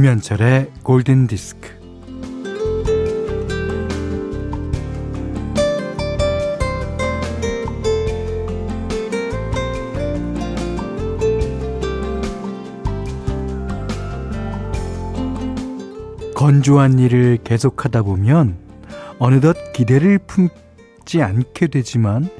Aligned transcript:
김현철의 0.00 0.70
골든 0.82 1.26
디스크. 1.26 1.78
건조한 16.34 16.98
일을 16.98 17.36
계속하다 17.44 18.00
보면 18.04 18.56
어느덧 19.18 19.54
기대를 19.74 20.18
품지 20.20 21.20
않게 21.20 21.66
되지만 21.66 22.30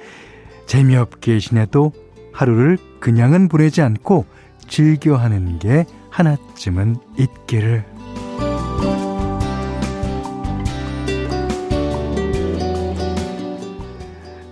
재미없게 0.65 1.39
지내도 1.41 1.93
하루를 2.33 2.79
그냥은 3.01 3.49
보내지 3.49 3.83
않고 3.83 4.25
즐겨 4.67 5.17
하는 5.17 5.59
게 5.59 5.85
하나쯤은 6.11 6.97
있기를. 7.19 7.85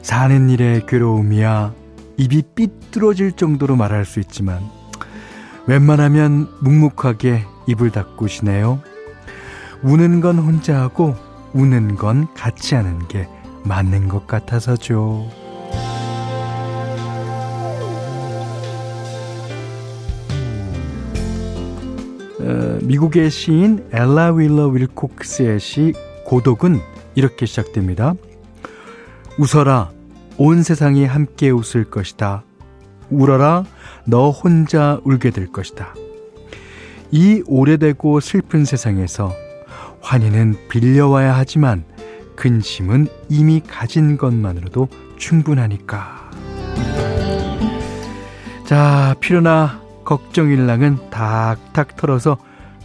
사는 0.02 0.48
일의 0.48 0.86
괴로움이야 0.86 1.74
입이 2.16 2.42
삐뚤어질 2.54 3.32
정도로 3.32 3.76
말할 3.76 4.04
수 4.04 4.20
있지만 4.20 4.60
웬만하면 5.66 6.48
묵묵하게 6.62 7.44
입을 7.66 7.90
닫고 7.90 8.27
시네요. 8.27 8.80
우는 9.83 10.20
건 10.20 10.38
혼자 10.38 10.80
하고 10.80 11.14
우는 11.52 11.96
건 11.96 12.27
같이 12.34 12.74
하는 12.74 13.06
게 13.06 13.28
맞는 13.64 14.08
것 14.08 14.27
같아서죠. 14.27 15.28
미국의 22.89 23.31
시인 23.31 23.86
엘라 23.92 24.33
윌러 24.33 24.69
윌콕스의 24.69 25.61
시 25.61 25.92
고독은 26.25 26.81
이렇게 27.14 27.45
시작됩니다. 27.45 28.14
웃어라. 29.39 29.91
온 30.39 30.62
세상이 30.62 31.05
함께 31.05 31.50
웃을 31.50 31.84
것이다. 31.84 32.45
울어라. 33.11 33.64
너 34.06 34.30
혼자 34.30 35.03
울게 35.05 35.33
될 35.33 35.53
것이다. 35.53 35.95
이 37.11 37.42
오래되고 37.47 38.20
슬픈 38.20 38.64
세상에서 38.64 39.34
환희는 40.00 40.56
빌려와야 40.70 41.36
하지만 41.36 41.84
근심은 42.36 43.08
이미 43.28 43.61
가진 43.61 44.17
것만으로도 44.17 44.89
충분하니까. 45.19 46.30
자, 48.64 49.14
피로나 49.20 49.83
걱정 50.06 50.48
일랑은 50.48 51.11
탁탁 51.11 51.97
털어서 51.97 52.39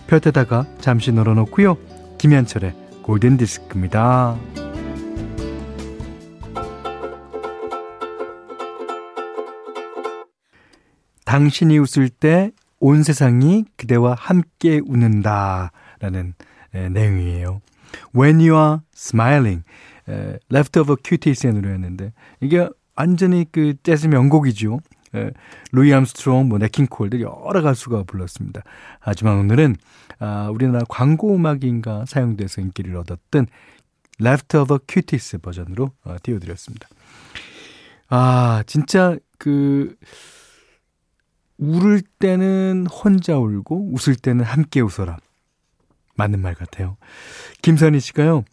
볕에다가 0.07 0.65
잠시 0.79 1.11
널어놓고요. 1.11 1.77
김현철의 2.17 2.73
골든디스크입니다. 3.03 4.37
당신이 11.25 11.77
웃을 11.79 12.09
때 12.09 12.51
온 12.85 13.01
세상이 13.01 13.63
그대와 13.77 14.13
함께 14.19 14.81
웃는다. 14.85 15.71
라는 16.01 16.33
에, 16.73 16.89
내용이에요. 16.89 17.61
When 18.13 18.41
you 18.41 18.59
are 18.59 18.79
smiling. 18.93 19.63
에, 20.09 20.37
Leftover 20.51 20.97
Cuties의 21.01 21.53
노래였는데, 21.53 22.11
이게 22.41 22.67
완전히 22.97 23.45
그 23.49 23.75
재즈 23.83 24.07
명곡이죠. 24.07 24.79
에, 25.15 25.31
루이 25.71 25.93
암스트롱, 25.93 26.49
뭐 26.49 26.57
냇 26.57 26.72
킹 26.72 26.87
콜 26.87 27.00
등 27.00 27.21
여러 27.21 27.61
가수가 27.61 28.03
불렀습니다. 28.03 28.61
하지만 28.99 29.37
오늘은 29.37 29.75
아, 30.19 30.49
우리나라 30.51 30.83
광고 30.87 31.35
음악인가 31.35 32.05
사용돼서 32.05 32.61
인기를 32.61 32.95
얻었던 32.97 33.47
Leftover 34.19 34.79
Cuties 34.87 35.37
버전으로 35.39 35.91
어, 36.03 36.15
띄워드렸습니다. 36.21 36.87
아, 38.09 38.63
진짜 38.67 39.17
그 39.37 39.95
울을 41.57 42.01
때는 42.19 42.87
혼자 42.87 43.37
울고 43.37 43.93
웃을 43.93 44.15
때는 44.15 44.43
함께 44.45 44.81
웃어라. 44.81 45.17
맞는 46.15 46.41
말 46.41 46.53
같아요. 46.55 46.97
김선희 47.61 47.99
씨가요. 47.99 48.43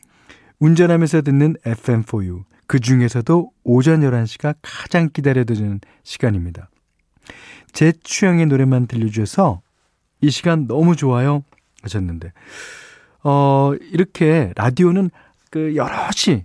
운전하면서 0.59 1.23
듣는 1.23 1.55
FM4U. 1.65 2.45
그 2.71 2.79
중에서도 2.79 3.51
오전 3.65 4.03
11시가 4.03 4.55
가장 4.63 5.11
기다려지는 5.13 5.81
시간입니다. 6.05 6.71
제 7.73 7.91
취향의 8.05 8.47
노래만 8.47 8.87
들려주셔서 8.87 9.61
이 10.21 10.31
시간 10.31 10.69
너무 10.69 10.95
좋아요 10.95 11.43
하셨는데 11.83 12.33
어 13.25 13.73
이렇게 13.91 14.53
라디오는 14.55 15.11
그 15.51 15.75
여럿이 15.75 16.45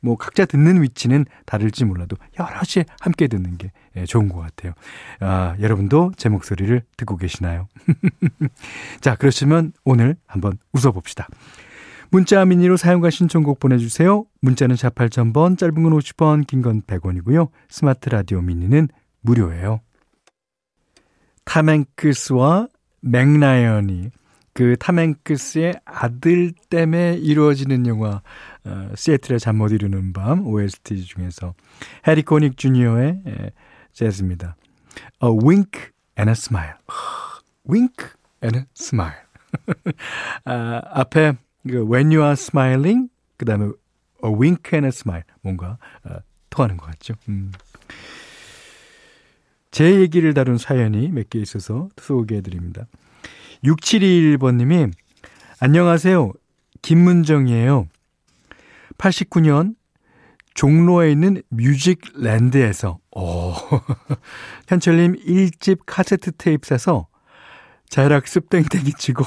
뭐 0.00 0.18
각자 0.18 0.44
듣는 0.44 0.82
위치는 0.82 1.24
다를지 1.46 1.86
몰라도 1.86 2.18
여럿이 2.38 2.84
함께 3.00 3.26
듣는 3.26 3.56
게 3.56 3.72
예, 3.96 4.04
좋은 4.04 4.28
것 4.28 4.40
같아요. 4.40 4.74
아, 5.20 5.56
여러분도 5.60 6.12
제 6.18 6.28
목소리를 6.28 6.82
듣고 6.98 7.16
계시나요? 7.16 7.68
자, 9.00 9.14
그러시면 9.16 9.72
오늘 9.84 10.16
한번 10.26 10.58
웃어봅시다. 10.74 11.26
문자 12.14 12.44
미니로 12.44 12.76
사연과 12.76 13.10
신청곡 13.10 13.58
보내주세요. 13.58 14.24
문자는 14.40 14.76
4 14.76 14.90
8000번, 14.90 15.58
짧은 15.58 15.82
건 15.82 15.92
50원, 15.98 16.46
긴 16.46 16.62
건 16.62 16.80
100원이고요. 16.82 17.48
스마트 17.68 18.08
라디오 18.08 18.40
미니는 18.40 18.86
무료예요. 19.22 19.80
탐 21.44 21.67
행크스와 21.67 22.68
맥 23.00 23.40
라이언이 23.40 24.10
그 24.52 24.76
탐 24.78 24.96
행크스의 24.96 25.74
아들 25.84 26.52
때문에 26.70 27.14
이루어지는 27.14 27.88
영화 27.88 28.22
어, 28.64 28.90
시애틀의 28.94 29.40
잠 29.40 29.56
못 29.56 29.72
이루는 29.72 30.12
밤 30.12 30.46
OST 30.46 31.02
중에서 31.06 31.54
해리 32.06 32.22
코닉 32.22 32.56
주니어의 32.56 33.22
에, 33.26 33.50
재즈입니다. 33.92 34.54
A 35.20 35.30
wink 35.30 35.90
and 36.16 36.30
a 36.30 36.34
smile. 36.36 36.76
wink 37.68 38.06
and 38.40 38.56
a 38.60 38.64
smile. 38.76 39.18
아, 40.44 40.80
앞에 40.92 41.32
그 41.68 41.84
when 41.90 42.12
you 42.12 42.22
are 42.22 42.32
smiling 42.32 43.08
그 43.36 43.44
다음에 43.44 43.66
a 44.24 44.30
wink 44.30 44.70
and 44.72 44.86
a 44.86 44.88
smile 44.88 45.24
뭔가 45.42 45.78
어, 46.04 46.16
통하는 46.50 46.76
것 46.76 46.86
같죠. 46.86 47.14
음. 47.28 47.52
제 49.70 50.00
얘기를 50.00 50.34
다룬 50.34 50.56
사연이 50.56 51.08
몇 51.08 51.28
개 51.30 51.40
있어서 51.40 51.88
소개해드립니다. 52.00 52.86
6721번님이 53.64 54.92
안녕하세요. 55.60 56.32
김문정이에요. 56.82 57.88
89년 58.98 59.74
종로에 60.54 61.10
있는 61.10 61.42
뮤직랜드에서 61.48 62.98
오, 63.10 63.54
현철님 64.68 65.16
1집 65.16 65.80
카세트 65.86 66.32
테이프 66.32 66.68
사서 66.68 67.08
자율학습 67.88 68.48
땡땡이 68.50 68.92
치고 68.98 69.24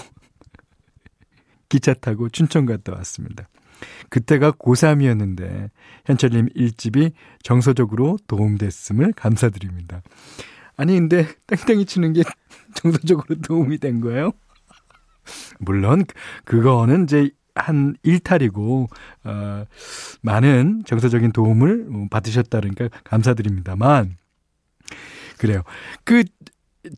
기차 1.70 1.94
타고 1.94 2.30
춘천 2.30 2.66
갔다 2.66 2.94
왔습니다. 2.94 3.48
그때가 4.10 4.52
고3이었는데 4.52 5.70
현철님 6.06 6.50
1집이 6.50 7.14
정서적으로 7.44 8.18
도움됐음을 8.28 9.14
감사드립니다. 9.14 10.02
아니 10.76 10.96
근데 10.96 11.28
땡땡이 11.48 11.86
치는 11.86 12.14
게 12.14 12.24
정서적으로 12.76 13.40
도움이 13.42 13.78
된 13.80 14.02
거예요? 14.02 14.32
물론 15.60 16.06
그거는 16.46 17.04
이제 17.04 17.30
한 17.54 17.96
일탈이고 18.04 18.88
어, 19.24 19.66
많은 20.22 20.84
정서적인 20.86 21.32
도움을 21.32 22.08
받으셨다니까 22.10 22.90
감사드립니다만 23.04 24.18
그래요. 25.38 25.64
그 26.04 26.24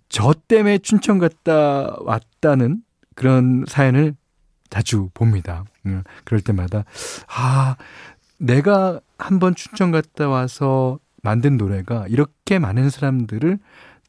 저 0.07 0.33
때문에 0.47 0.79
춘천 0.79 1.19
갔다 1.19 1.95
왔다는 2.01 2.81
그런 3.15 3.65
사연을 3.67 4.15
자주 4.69 5.09
봅니다. 5.13 5.65
음, 5.85 6.03
그럴 6.23 6.41
때마다 6.41 6.83
아 7.27 7.75
내가 8.37 8.99
한번 9.17 9.55
춘천 9.55 9.91
갔다 9.91 10.27
와서 10.27 10.99
만든 11.21 11.57
노래가 11.57 12.05
이렇게 12.07 12.59
많은 12.59 12.89
사람들을 12.89 13.59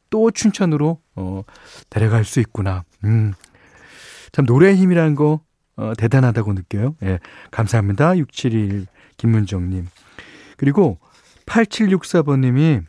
또 0.09 0.31
춘천으로 0.31 0.99
어, 1.15 1.43
데려갈 1.89 2.25
수 2.25 2.39
있구나. 2.39 2.83
음. 3.03 3.33
참 4.31 4.45
노래의 4.45 4.75
힘이라는 4.77 5.15
거 5.15 5.41
어, 5.75 5.93
대단하다고 5.97 6.53
느껴요. 6.53 6.95
예. 7.03 7.19
감사합니다. 7.49 8.17
671 8.17 8.85
김문정님. 9.17 9.87
그리고 10.57 10.99
8764번님이 11.45 12.83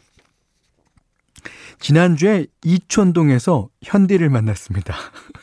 지난주에 1.80 2.46
이촌동에서 2.64 3.68
현디를 3.82 4.28
만났습니다. 4.30 4.94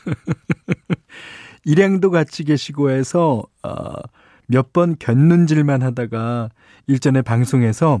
일행도 1.64 2.10
같이 2.10 2.44
계시고 2.44 2.90
해서 2.90 3.42
어, 3.62 3.92
몇 4.46 4.72
번 4.72 4.96
견눈질만 4.98 5.82
하다가 5.82 6.50
일전에 6.86 7.22
방송에서 7.22 8.00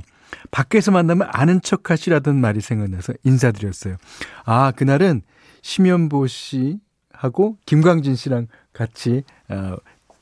밖에서 0.50 0.90
만나면 0.90 1.28
아는 1.32 1.60
척 1.60 1.90
하시라던 1.90 2.40
말이 2.40 2.60
생각나서 2.60 3.12
인사드렸어요. 3.24 3.96
아, 4.44 4.72
그날은 4.72 5.22
심연보 5.62 6.26
씨 6.26 6.78
하고 7.12 7.56
김광진 7.66 8.14
씨랑 8.16 8.46
같이 8.72 9.22
어, 9.48 9.76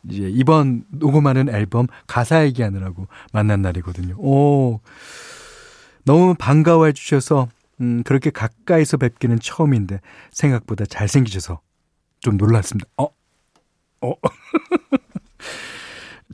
이제 0.09 0.29
이번 0.31 0.85
녹음하는 0.91 1.49
앨범 1.49 1.87
가사 2.07 2.45
얘기하느라고 2.45 3.07
만난 3.33 3.63
날이거든요. 3.63 4.15
오, 4.19 4.81
너무 6.05 6.35
반가워해 6.39 6.93
주셔서 6.93 7.49
음, 7.81 8.03
그렇게 8.03 8.31
가까이서 8.31 8.97
뵙기는 8.97 9.39
처음인데 9.41 10.01
생각보다 10.31 10.85
잘생기셔서 10.87 11.61
좀 12.21 12.37
놀랐습니다. 12.37 12.89
어? 12.97 13.09
어? 14.03 14.15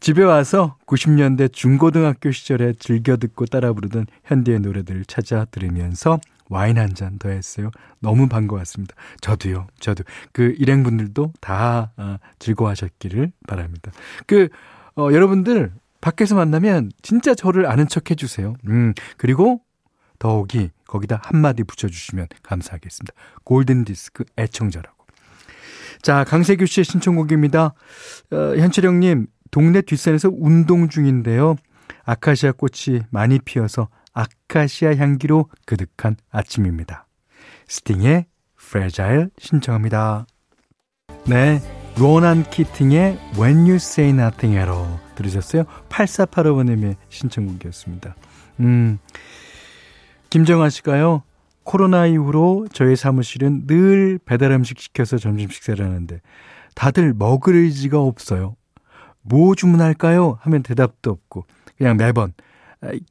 집에 0.00 0.22
와서 0.22 0.76
90년대 0.86 1.52
중고등학교 1.52 2.30
시절에 2.30 2.74
즐겨 2.78 3.16
듣고 3.16 3.46
따라 3.46 3.72
부르던 3.72 4.06
현대의 4.24 4.60
노래들을 4.60 5.04
찾아 5.06 5.44
들으면서 5.46 6.20
와인 6.50 6.78
한 6.78 6.94
잔 6.94 7.18
더 7.18 7.30
했어요. 7.30 7.70
너무 8.00 8.28
반가웠습니다. 8.28 8.94
저도요, 9.22 9.66
저도. 9.80 10.04
그 10.32 10.54
일행분들도 10.58 11.32
다 11.40 11.92
아, 11.96 12.18
즐거워하셨기를 12.38 13.32
바랍니다. 13.48 13.92
그, 14.26 14.48
어, 14.96 15.08
여러분들 15.12 15.72
밖에서 16.02 16.34
만나면 16.34 16.90
진짜 17.00 17.34
저를 17.34 17.66
아는 17.66 17.88
척 17.88 18.10
해주세요. 18.10 18.54
음, 18.68 18.92
그리고 19.16 19.62
더욱이 20.18 20.70
거기다 20.86 21.18
한마디 21.24 21.64
붙여주시면 21.64 22.28
감사하겠습니다. 22.42 23.14
골든디스크 23.44 24.24
애청자라고. 24.38 24.93
자, 26.04 26.22
강세규 26.22 26.66
씨의 26.66 26.84
신청곡입니다. 26.84 27.72
어, 28.30 28.36
현철형님, 28.58 29.26
동네 29.50 29.80
뒷산에서 29.80 30.28
운동 30.30 30.90
중인데요. 30.90 31.56
아카시아 32.04 32.52
꽃이 32.52 33.00
많이 33.08 33.38
피어서 33.38 33.88
아카시아 34.12 34.96
향기로 34.96 35.48
그득한 35.64 36.16
아침입니다. 36.30 37.06
스팅의 37.68 38.26
Fragile 38.62 39.28
신청합니다. 39.38 40.26
네, 41.26 41.62
로난 41.96 42.44
키팅의 42.50 43.18
When 43.38 43.60
You 43.60 43.76
Say 43.76 44.10
Nothing 44.10 44.58
at 44.58 44.70
All 44.70 44.98
들으셨어요? 45.14 45.64
8485번님의 45.88 46.96
신청곡이었습니다. 47.08 48.14
음, 48.60 48.98
김정아 50.28 50.68
씨가요. 50.68 51.22
코로나 51.64 52.06
이후로 52.06 52.68
저희 52.72 52.96
사무실은 52.96 53.66
늘 53.66 54.18
배달 54.24 54.52
음식 54.52 54.78
시켜서 54.78 55.18
점심 55.18 55.48
식사를 55.48 55.84
하는데 55.84 56.20
다들 56.74 57.14
먹을 57.14 57.54
의지가 57.54 58.00
없어요. 58.00 58.56
뭐 59.22 59.54
주문할까요? 59.54 60.38
하면 60.40 60.62
대답도 60.62 61.10
없고 61.10 61.44
그냥 61.76 61.96
매번 61.96 62.32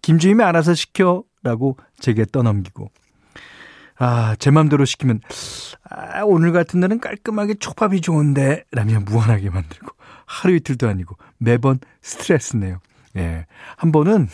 김주임이 0.01 0.43
알아서 0.43 0.73
시켜라고 0.73 1.77
제게 1.99 2.25
떠넘기고 2.25 2.89
아, 3.97 4.35
제 4.39 4.51
맘대로 4.51 4.85
시키면 4.85 5.21
아, 5.89 6.23
오늘 6.23 6.51
같은 6.51 6.79
날은 6.79 6.99
깔끔하게 6.99 7.55
촉밥이 7.55 8.01
좋은데 8.01 8.63
라며 8.71 8.99
무한하게 8.99 9.49
만들고 9.49 9.95
하루 10.25 10.55
이틀도 10.55 10.87
아니고 10.87 11.15
매번 11.37 11.79
스트레스네요. 12.01 12.79
예. 13.17 13.45
한 13.77 13.91
번은 13.91 14.27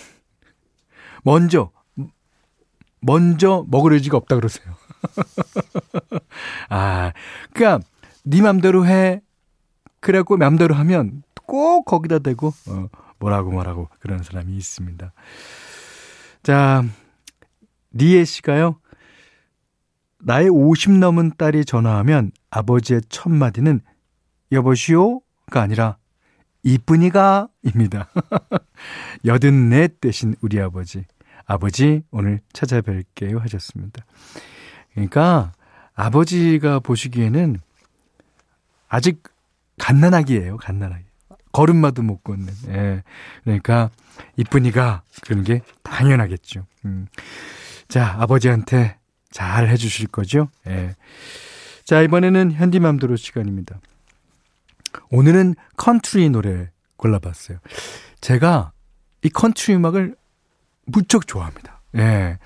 먼저 1.24 1.72
먼저 3.02 3.66
먹을 3.70 3.94
의지가 3.94 4.18
없다 4.18 4.36
그러세요. 4.36 4.76
아, 6.70 7.12
그니까 7.54 7.80
네 8.24 8.42
맘대로 8.42 8.86
해. 8.86 9.22
그래갖고 10.00 10.38
맘대로 10.38 10.76
하면 10.76 11.24
꼭 11.46 11.86
거기다 11.86 12.20
대고 12.20 12.54
어, 12.68 12.88
뭐라고 13.20 13.52
뭐라고 13.52 13.90
그런 14.00 14.24
사람이 14.24 14.56
있습니다. 14.56 15.12
자, 16.44 16.84
니에 17.94 18.24
씨가요. 18.24 18.80
나의 20.22 20.50
50 20.50 20.92
넘은 21.00 21.34
딸이 21.38 21.66
전화하면 21.66 22.32
아버지의 22.50 23.02
첫 23.10 23.30
마디는 23.30 23.82
여보시오가 24.52 25.62
아니라 25.62 25.98
이쁜이가 26.64 27.48
입니다. 27.64 28.10
여든 29.26 29.70
넷 29.70 30.02
대신 30.02 30.36
우리 30.42 30.60
아버지. 30.60 31.06
아버지 31.50 32.04
오늘 32.12 32.42
찾아뵐게요 32.54 33.40
하셨습니다. 33.40 34.06
그러니까 34.94 35.52
아버지가 35.96 36.80
보시기에는 36.80 37.58
아직 38.88 39.24
갓난아기예요. 39.80 40.58
갓난아기. 40.58 41.06
걸음마도 41.52 42.04
못 42.04 42.24
걷는. 42.24 42.54
예. 42.68 43.04
그러니까 43.44 43.90
이쁜이가 44.38 45.02
그런 45.24 45.44
게 45.44 45.62
당연하겠죠. 45.82 46.68
음. 46.86 47.08
자, 47.88 48.16
아버지한테 48.20 49.00
잘 49.32 49.70
해주실 49.70 50.08
거죠? 50.10 50.50
예. 50.68 50.96
자, 51.84 52.04
이번에는 52.04 52.52
현디맘대로 52.52 53.16
시간입니다. 53.16 53.80
오늘은 55.10 55.56
컨트리 55.78 56.30
노래 56.30 56.70
골라봤어요. 56.98 57.58
제가 58.22 58.72
이 59.24 59.30
컨트리 59.30 59.76
음악을 59.76 60.16
무척 60.92 61.28
좋아합니다. 61.28 61.82
예. 61.96 62.38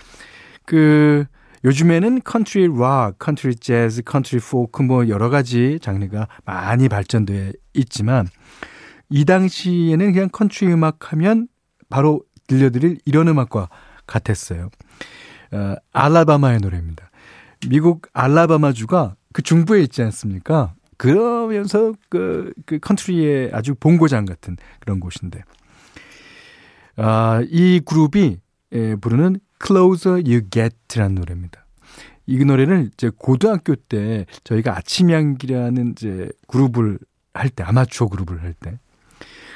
그, 0.65 1.25
요즘에는 1.63 2.21
컨트리 2.23 2.67
락, 2.77 3.19
컨트리 3.19 3.55
재즈, 3.55 4.03
컨트리 4.03 4.41
포크 4.41 4.81
뭐 4.81 5.07
여러 5.07 5.29
가지 5.29 5.79
장르가 5.81 6.27
많이 6.45 6.89
발전돼 6.89 7.53
있지만 7.73 8.27
이 9.09 9.23
당시에는 9.23 10.11
그냥 10.11 10.29
컨트리 10.29 10.73
음악 10.73 11.13
하면 11.13 11.47
바로 11.89 12.21
들려드릴 12.47 12.97
이런 13.05 13.29
음악과 13.29 13.69
같았어요. 14.05 14.69
어, 15.53 15.75
알라바마의 15.93 16.59
노래입니다. 16.59 17.09
미국 17.69 18.07
알라바마주가 18.11 19.15
그 19.31 19.41
중부에 19.41 19.81
있지 19.83 20.01
않습니까? 20.01 20.73
그러면서 20.97 21.93
그, 22.09 22.53
그 22.65 22.79
컨트리의 22.79 23.51
아주 23.53 23.73
본고장 23.75 24.25
같은 24.25 24.57
그런 24.79 24.99
곳인데. 24.99 25.43
아, 26.95 27.41
이 27.49 27.81
그룹이 27.83 28.37
예, 28.73 28.95
부르는 28.95 29.39
Closer 29.65 30.23
You 30.25 30.49
Get라는 30.49 31.15
노래입니다. 31.15 31.65
이 32.25 32.43
노래를 32.43 32.89
이제 32.93 33.11
고등학교 33.17 33.75
때 33.75 34.25
저희가 34.43 34.75
아침 34.77 35.11
향기라는 35.11 35.91
이제 35.91 36.29
그룹을 36.47 36.99
할 37.33 37.49
때, 37.49 37.63
아마추어 37.63 38.07
그룹을 38.07 38.41
할 38.43 38.53
때, 38.53 38.79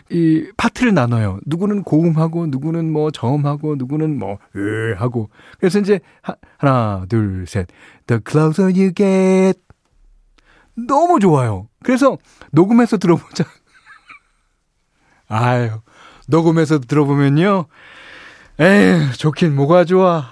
이 0.09 0.49
파트를 0.57 0.93
나눠요. 0.93 1.39
누구는 1.45 1.83
고음하고, 1.83 2.47
누구는 2.47 2.91
뭐 2.91 3.11
저음하고, 3.11 3.75
누구는 3.75 4.17
뭐, 4.17 4.37
으 4.55 4.93
하고. 4.97 5.29
그래서 5.59 5.79
이제 5.79 5.99
하, 6.21 6.35
하나, 6.57 7.05
둘, 7.09 7.45
셋. 7.47 7.67
The 8.07 8.21
closer 8.27 8.71
you 8.71 8.93
get. 8.93 9.59
너무 10.75 11.19
좋아요. 11.19 11.67
그래서 11.83 12.17
녹음해서 12.51 12.97
들어보자. 12.97 13.43
아유, 15.27 15.81
녹음해서 16.27 16.79
들어보면요. 16.79 17.65
에이, 18.59 19.11
좋긴 19.17 19.55
뭐가 19.55 19.85
좋아. 19.85 20.25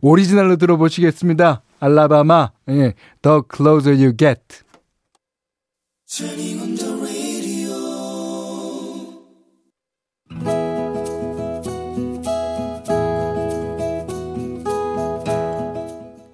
오리지널로 0.00 0.56
들어보시겠습니다. 0.56 1.62
알라바마, 1.80 2.50
예, 2.68 2.94
The 3.22 3.40
Closer 3.54 3.96
You 3.96 4.16
Get. 4.16 4.62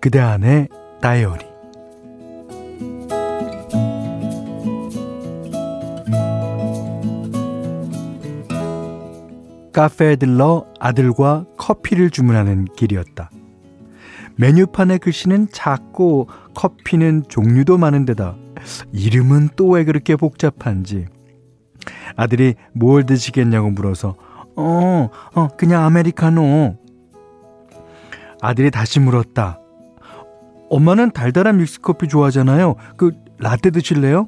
그대 0.01 0.21
안의 0.21 0.69
다이어리 1.03 1.48
카페에 9.79 10.17
들러 10.17 10.67
아들과 10.81 11.45
커피를 11.57 12.11
주문하는 12.11 12.65
길이었다. 12.77 13.31
메뉴판의 14.35 14.99
글씨는 14.99 15.51
작고 15.53 16.29
커피는 16.57 17.27
종류도 17.29 17.79
많은데다 17.79 18.37
이름은 18.91 19.51
또 19.55 19.69
왜 19.69 19.85
그렇게 19.85 20.17
복잡한지 20.17 21.07
아들이 22.17 22.57
뭘 22.73 23.07
드시겠냐고 23.07 23.71
물어서 23.71 24.17
어, 24.57 25.11
어, 25.37 25.49
그냥 25.57 25.85
아메리카노. 25.85 26.77
아들이 28.41 28.73
다시 28.73 28.99
물었다. 28.99 29.61
엄마는 30.71 31.13
달달한 31.13 31.59
믹스커피 31.59 32.09
좋아하잖아요. 32.09 32.75
그 32.97 33.13
라떼 33.39 33.71
드실래요? 33.71 34.27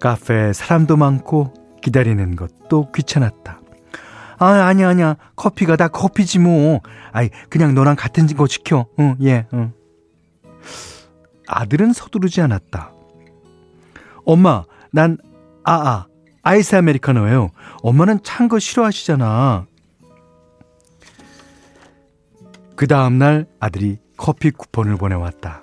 카페에 0.00 0.54
사람도 0.54 0.96
많고 0.96 1.67
기다리는 1.82 2.36
것도 2.36 2.90
귀찮았다. 2.92 3.60
아, 4.40 4.46
아니야, 4.46 4.88
아니야. 4.88 5.16
커피가 5.36 5.76
다 5.76 5.88
커피지 5.88 6.38
뭐. 6.38 6.80
아이, 7.12 7.28
그냥 7.48 7.74
너랑 7.74 7.96
같은 7.96 8.26
거 8.28 8.46
시켜. 8.46 8.86
응, 9.00 9.16
예, 9.22 9.46
응. 9.52 9.72
아들은 11.48 11.92
서두르지 11.92 12.40
않았다. 12.42 12.92
엄마, 14.24 14.64
난, 14.92 15.18
아, 15.64 15.72
아, 15.72 16.06
아이스 16.42 16.76
아메리카노예요. 16.76 17.50
엄마는 17.82 18.20
찬 18.22 18.48
거 18.48 18.58
싫어하시잖아. 18.58 19.66
그 22.76 22.86
다음날 22.86 23.46
아들이 23.58 23.98
커피 24.16 24.50
쿠폰을 24.50 24.96
보내왔다. 24.96 25.62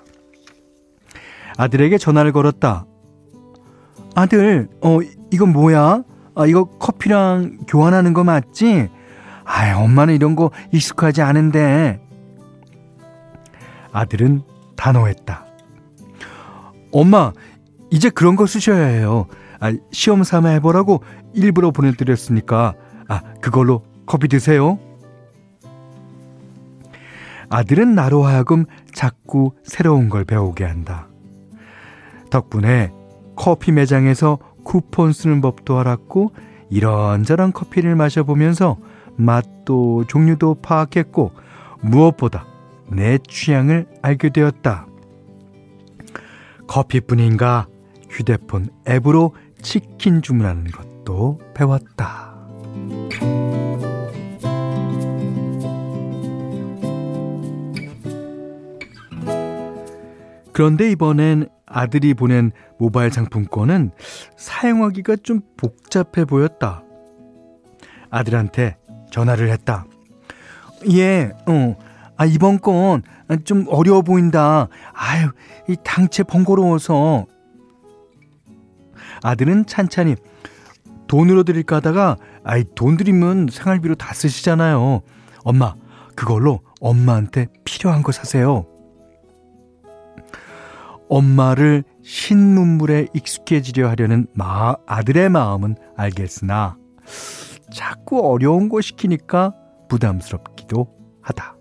아들에게 1.56 1.96
전화를 1.96 2.32
걸었다. 2.32 2.84
아들, 4.14 4.68
어, 4.82 4.98
이건 5.36 5.52
뭐야? 5.52 6.02
아, 6.34 6.46
이거 6.46 6.64
커피랑 6.64 7.58
교환하는 7.68 8.14
거 8.14 8.24
맞지? 8.24 8.88
아, 9.44 9.76
엄마는 9.76 10.14
이런 10.14 10.34
거 10.34 10.50
익숙하지 10.72 11.20
않은데. 11.20 12.00
아들은 13.92 14.42
단호했다. 14.76 15.44
엄마, 16.90 17.32
이제 17.90 18.08
그런 18.08 18.34
거 18.34 18.46
쓰셔야 18.46 18.86
해요. 18.86 19.26
아, 19.60 19.74
시험 19.92 20.24
삼아 20.24 20.48
해보라고 20.48 21.02
일부러 21.34 21.70
보내드렸으니까, 21.70 22.72
아, 23.08 23.20
그걸로 23.42 23.82
커피 24.06 24.28
드세요. 24.28 24.78
아들은 27.50 27.94
나로 27.94 28.24
하여금 28.24 28.64
자꾸 28.94 29.52
새로운 29.64 30.08
걸 30.08 30.24
배우게 30.24 30.64
한다. 30.64 31.08
덕분에 32.30 32.90
커피 33.36 33.70
매장에서 33.70 34.38
쿠폰 34.66 35.12
쓰는 35.12 35.40
법도 35.40 35.78
알았고, 35.78 36.32
이런저런 36.70 37.52
커피를 37.52 37.94
마셔보면서 37.94 38.76
맛도 39.16 40.04
종류도 40.08 40.56
파악했고, 40.56 41.30
무엇보다 41.80 42.44
내 42.90 43.18
취향을 43.18 43.86
알게 44.02 44.30
되었다. 44.30 44.86
커피뿐인가 46.66 47.68
휴대폰 48.10 48.68
앱으로 48.88 49.36
치킨 49.62 50.20
주문하는 50.20 50.64
것도 50.64 51.38
배웠다. 51.54 52.34
그런데 60.52 60.90
이번엔 60.90 61.48
아들이 61.66 62.14
보낸 62.14 62.50
모바일 62.78 63.10
상품권은 63.10 63.90
사용하기가 64.36 65.16
좀 65.22 65.40
복잡해 65.56 66.24
보였다. 66.24 66.82
아들한테 68.10 68.76
전화를 69.10 69.50
했다. 69.50 69.86
예, 70.92 71.32
어, 71.46 71.76
아, 72.16 72.24
이번 72.26 72.60
건 72.60 73.02
좀 73.44 73.66
어려워 73.68 74.02
보인다. 74.02 74.68
아유, 74.92 75.30
이 75.68 75.76
당체 75.82 76.22
번거로워서. 76.22 77.26
아들은 79.22 79.66
찬찬히 79.66 80.16
돈으로 81.08 81.42
드릴까 81.42 81.76
하다가, 81.76 82.16
아이, 82.44 82.64
돈 82.74 82.96
드리면 82.96 83.48
생활비로 83.50 83.94
다 83.96 84.12
쓰시잖아요. 84.14 85.02
엄마, 85.44 85.74
그걸로 86.14 86.60
엄마한테 86.80 87.46
필요한 87.64 88.02
거 88.02 88.12
사세요. 88.12 88.66
엄마를 91.08 91.84
신문물에 92.02 93.08
익숙해지려 93.14 93.88
하려는 93.88 94.26
마, 94.34 94.74
아들의 94.86 95.28
마음은 95.28 95.76
알겠으나, 95.96 96.76
자꾸 97.72 98.20
어려운 98.30 98.68
거 98.68 98.80
시키니까 98.80 99.54
부담스럽기도 99.88 100.88
하다. 101.22 101.56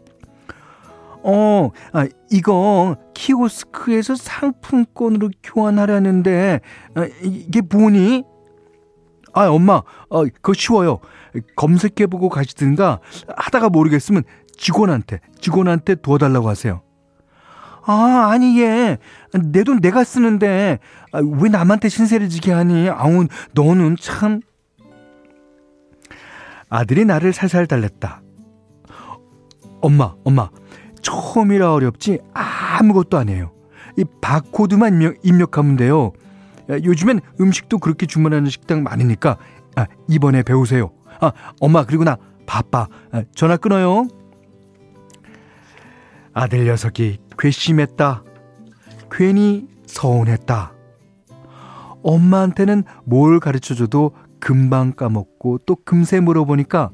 어, 1.24 1.72
아, 1.92 2.08
이거 2.32 2.96
키오스크에서 3.16 4.16
상품권으로 4.16 5.32
교환하려는데 5.42 6.60
아, 6.94 7.08
이게 7.24 7.62
뭐니? 7.62 8.24
아, 9.34 9.48
엄마, 9.48 9.82
어, 10.10 10.24
그거 10.24 10.54
쉬워요. 10.54 11.00
검색해보고 11.56 12.30
가시든가 12.30 13.00
하다가 13.36 13.70
모르겠으면 13.70 14.24
직원한테, 14.56 15.20
직원한테 15.42 15.96
도와달라고 15.96 16.48
하세요. 16.48 16.85
아, 17.88 18.30
아니, 18.32 18.60
얘. 18.62 18.98
내 19.34 19.64
돈 19.64 19.80
내가 19.80 20.04
쓰는데, 20.04 20.80
아, 21.12 21.20
왜 21.20 21.50
남한테 21.50 21.90
신세를 21.90 22.30
지게 22.30 22.52
하니? 22.52 22.90
아우, 22.90 23.28
너는 23.54 23.96
참. 24.00 24.42
아들이 26.70 27.06
나를 27.06 27.32
살살 27.32 27.68
달랬다. 27.68 28.22
엄마, 29.82 30.16
엄마, 30.24 30.50
처음이라 31.02 31.74
어렵지 31.74 32.20
아무것도 32.34 33.18
아니에요. 33.18 33.52
이 33.98 34.04
바코드만 34.22 34.94
입력, 34.94 35.16
입력하면 35.24 35.76
돼요. 35.76 36.12
요즘엔 36.70 37.20
음식도 37.40 37.78
그렇게 37.78 38.08
주문하는 38.08 38.50
식당 38.50 38.82
많으니까 38.82 39.38
아, 39.76 39.86
이번에 40.10 40.42
배우세요. 40.42 40.90
아, 41.22 41.32
엄마 41.62 41.86
그리고 41.86 42.04
나 42.04 42.18
바빠. 42.48 42.88
아, 43.12 43.22
전화 43.36 43.58
끊어요. 43.58 44.08
아들 46.36 46.66
녀석이 46.66 47.20
괘씸했다. 47.40 48.24
괜히 49.10 49.68
서운했다. 49.88 50.74
엄마한테는 52.04 52.84
뭘 53.06 53.40
가르쳐줘도 53.40 54.12
금방 54.42 54.92
까먹고 54.92 55.60
또 55.66 55.78
금세 55.86 56.20
물어보니까 56.20 56.92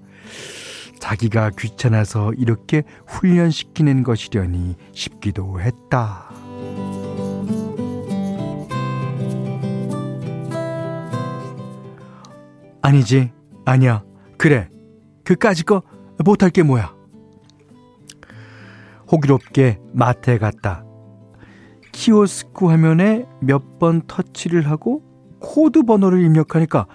자기가 0.99 1.49
귀찮아서 1.57 2.31
이렇게 2.37 2.83
훈련시키는 3.07 4.03
것이려니 4.03 4.75
싶기도 4.93 5.59
했다. 5.59 6.29
아니지, 12.83 13.31
아니야. 13.65 14.03
그래. 14.37 14.69
그까짓 15.23 15.65
거 15.65 15.81
못할 16.23 16.51
게 16.51 16.61
뭐야. 16.61 17.00
호기롭게 19.11 19.79
마트에 19.93 20.37
갔다. 20.37 20.83
키오스크 21.91 22.67
화면에 22.67 23.25
몇 23.41 23.79
번 23.79 24.01
터치를 24.07 24.69
하고 24.69 25.01
코드 25.39 25.83
번호를 25.83 26.23
입력하니까 26.23 26.85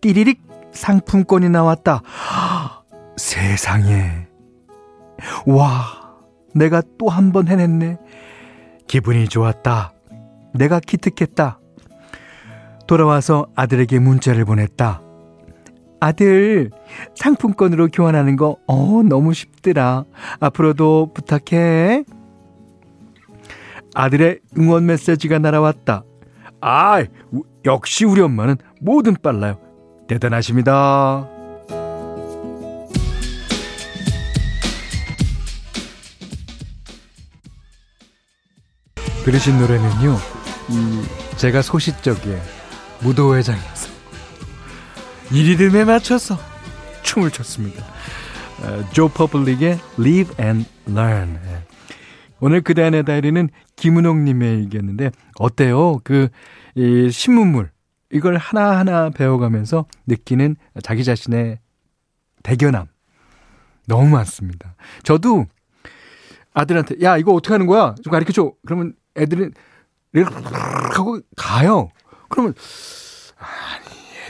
띠리릭 0.00 0.42
상품권이 0.72 1.48
나왔다. 1.50 2.02
세상에. 3.16 4.26
와, 5.46 6.16
내가 6.54 6.82
또 6.98 7.08
한 7.10 7.32
번 7.32 7.48
해냈네. 7.48 7.98
기분이 8.88 9.28
좋았다. 9.28 9.92
내가 10.54 10.80
기특했다. 10.80 11.60
돌아와서 12.86 13.46
아들에게 13.54 13.98
문자를 14.00 14.44
보냈다. 14.44 15.02
아들, 16.02 16.72
상품권으로 17.14 17.86
교환하는 17.86 18.34
거, 18.34 18.56
어, 18.66 19.02
너무 19.04 19.32
쉽더라. 19.34 20.04
앞으로도 20.40 21.12
부탁해. 21.14 22.02
아들의 23.94 24.40
응원 24.58 24.86
메시지가 24.86 25.38
날아왔다. 25.38 26.02
아, 26.60 27.04
역시 27.64 28.04
우리 28.04 28.20
엄마는 28.20 28.56
뭐든 28.80 29.18
빨라요. 29.22 29.60
대단하십니다. 30.08 31.28
들으신 39.24 39.56
노래는요, 39.60 40.16
이, 40.68 41.36
제가 41.36 41.62
소시적에 41.62 42.40
무도회장에서 43.02 43.81
이 45.32 45.42
리듬에 45.44 45.84
맞춰서 45.84 46.36
춤을 47.02 47.30
췄습니다. 47.30 47.84
어, 48.62 48.84
Joe 48.92 49.08
Public의 49.08 49.78
Live 49.98 50.44
and 50.44 50.68
Learn. 50.88 51.40
예. 51.46 51.64
오늘 52.40 52.60
그대 52.60 52.82
안의 52.82 53.04
다이어리는 53.04 53.48
김은옥님의 53.76 54.60
얘기였는데, 54.64 55.10
어때요? 55.38 56.00
그, 56.04 56.28
이 56.74 57.08
신문물, 57.10 57.70
이걸 58.10 58.36
하나하나 58.36 59.08
배워가면서 59.10 59.86
느끼는 60.06 60.56
자기 60.82 61.02
자신의 61.02 61.58
대견함. 62.42 62.86
너무 63.86 64.08
많습니다. 64.10 64.74
저도 65.02 65.46
아들한테, 66.52 66.96
야, 67.02 67.16
이거 67.16 67.32
어떻게 67.32 67.54
하는 67.54 67.66
거야? 67.66 67.94
좀 68.02 68.10
가르쳐 68.10 68.32
줘. 68.32 68.52
그러면 68.66 68.94
이렇게 69.14 70.34
하고 70.94 71.20
가요. 71.36 71.88
그러면 72.28 72.54
아 73.38 73.81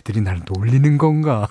니 0.02 0.10
애들이 0.10 0.20
날 0.20 0.40
놀리는 0.52 0.98
건가? 0.98 1.48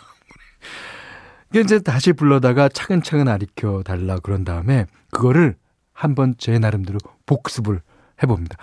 이제 1.55 1.79
다시 1.79 2.13
불러다가 2.13 2.69
차근차근 2.69 3.25
가르켜 3.25 3.83
달라 3.83 4.17
그런 4.19 4.43
다음에 4.43 4.85
그거를 5.11 5.55
한번 5.93 6.35
제 6.37 6.57
나름대로 6.59 6.99
복습을 7.25 7.81
해봅니다. 8.23 8.57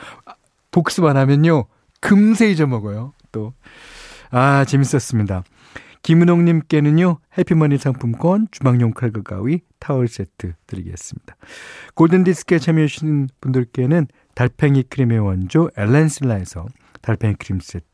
복습 0.71 1.05
안 1.05 1.17
하면요 1.17 1.65
금세 2.01 2.51
잊어먹어요. 2.51 3.13
또 3.33 3.55
아 4.31 4.65
재밌었습니다. 4.65 5.43
김은옥님께는요, 6.03 7.19
해피머니 7.37 7.77
상품권, 7.77 8.47
주방용 8.51 8.93
칼과 8.93 9.23
가위, 9.23 9.61
타월 9.79 10.09
세트 10.09 10.55
드리겠습니다. 10.67 11.37
골든 11.95 12.25
디스크에 12.25 12.59
참여해주신 12.59 13.29
분들께는 13.41 14.07
달팽이 14.35 14.85
크림의 14.85 15.19
원조 15.19 15.71
엘렌실라에서 15.77 16.67
달팽이 17.03 17.35
크림 17.35 17.59
세트, 17.61 17.85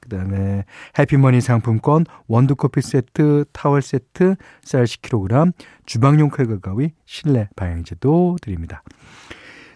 그 0.00 0.08
다음에 0.08 0.64
해피머니 0.98 1.40
상품권, 1.40 2.04
원두커피 2.26 2.80
세트, 2.80 3.44
타월 3.52 3.82
세트, 3.82 4.36
쌀 4.62 4.84
10kg, 4.84 5.52
주방용 5.86 6.30
칼과 6.30 6.58
가위, 6.58 6.92
실내 7.06 7.48
방향제도 7.56 8.36
드립니다. 8.40 8.82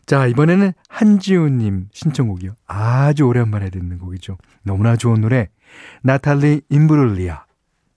자, 0.06 0.26
이번에는 0.26 0.72
한지우님 0.88 1.88
신청곡이요. 1.92 2.54
아주 2.66 3.24
오랜만에 3.24 3.70
듣는 3.70 3.98
곡이죠. 3.98 4.38
너무나 4.62 4.96
좋은 4.96 5.20
노래. 5.20 5.48
나탈리 6.02 6.62
임브룰리아, 6.68 7.44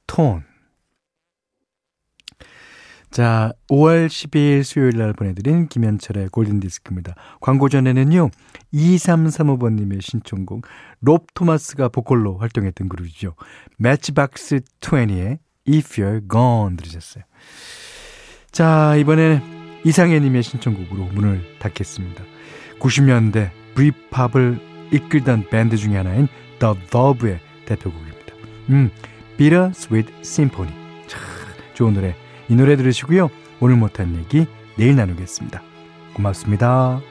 톤. 0.07 0.48
자, 3.11 3.53
5월 3.69 4.07
12일 4.07 4.63
수요일 4.63 4.97
날 4.97 5.13
보내드린 5.13 5.67
김현철의 5.67 6.29
골든디스크입니다. 6.29 7.15
광고 7.41 7.67
전에는요, 7.67 8.29
2335번님의 8.73 10.01
신청곡, 10.01 10.65
롭 11.01 11.33
토마스가 11.33 11.89
보컬로 11.89 12.37
활동했던 12.37 12.87
그룹이죠. 12.87 13.33
매치박스 13.77 14.59
20의 14.79 15.39
If 15.67 16.01
You're 16.01 16.29
Gone 16.29 16.77
들으셨어요. 16.77 17.23
자, 18.51 18.95
이번에는 18.95 19.41
이상해님의 19.85 20.43
신청곡으로 20.43 21.05
문을 21.05 21.41
닫겠습니다. 21.59 22.23
90년대 22.79 23.49
브리팝을 23.73 24.59
이끌던 24.91 25.49
밴드 25.49 25.77
중에 25.77 25.97
하나인 25.97 26.27
The 26.59 26.75
Verve의 26.89 27.39
대표곡입니다. 27.65 28.33
음, 28.69 28.91
Bitter 29.37 29.69
Sweet 29.73 30.13
Symphony. 30.21 30.73
참 31.07 31.21
좋은 31.73 31.93
노래. 31.93 32.15
이 32.49 32.55
노래 32.55 32.75
들으시고요. 32.75 33.29
오늘 33.59 33.75
못한 33.75 34.15
얘기 34.15 34.45
내일 34.75 34.95
나누겠습니다. 34.95 35.61
고맙습니다. 36.13 37.08